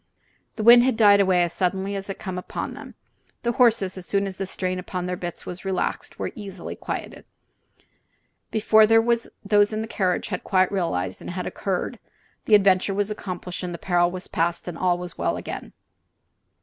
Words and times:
The 0.55 0.63
wind 0.63 0.81
had 0.83 0.97
died 0.97 1.19
away 1.19 1.43
as 1.43 1.53
suddenly 1.53 1.95
as 1.95 2.09
it 2.09 2.17
came 2.17 2.39
upon 2.39 2.73
them. 2.73 2.95
The 3.43 3.51
horses, 3.51 3.99
as 3.99 4.05
soon 4.07 4.25
as 4.25 4.37
the 4.37 4.47
strain 4.47 4.79
upon 4.79 5.05
their 5.05 5.15
bits 5.15 5.45
was 5.45 5.63
relaxed, 5.63 6.17
were 6.17 6.31
easily 6.33 6.75
quieted. 6.75 7.23
Before 8.49 8.87
those 8.87 9.29
in 9.71 9.83
the 9.83 9.87
carriage 9.87 10.29
had 10.29 10.43
quite 10.43 10.71
realized 10.71 11.21
what 11.21 11.29
had 11.29 11.45
occurred 11.45 11.99
the 12.45 12.55
adventure 12.55 12.95
was 12.95 13.11
accomplished, 13.11 13.61
the 13.61 13.77
peril 13.77 14.09
was 14.09 14.27
past, 14.27 14.67
and 14.67 14.75
all 14.75 14.97
was 14.97 15.19
well 15.19 15.37
again. 15.37 15.71